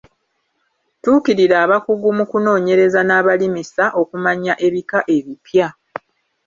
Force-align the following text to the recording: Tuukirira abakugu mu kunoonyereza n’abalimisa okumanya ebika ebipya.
Tuukirira 1.01 1.55
abakugu 1.65 2.07
mu 2.17 2.25
kunoonyereza 2.31 2.99
n’abalimisa 3.05 3.83
okumanya 4.01 4.53
ebika 4.67 4.99
ebipya. 5.17 5.67